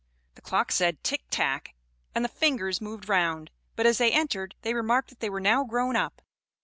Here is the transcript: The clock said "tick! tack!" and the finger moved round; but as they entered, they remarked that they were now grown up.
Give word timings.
The 0.33 0.41
clock 0.41 0.71
said 0.71 1.03
"tick! 1.03 1.21
tack!" 1.29 1.75
and 2.15 2.25
the 2.25 2.29
finger 2.29 2.71
moved 2.81 3.07
round; 3.07 3.51
but 3.75 3.85
as 3.85 3.99
they 3.99 4.11
entered, 4.11 4.55
they 4.63 4.73
remarked 4.73 5.09
that 5.09 5.19
they 5.19 5.29
were 5.29 5.39
now 5.39 5.63
grown 5.63 5.95
up. 5.95 6.23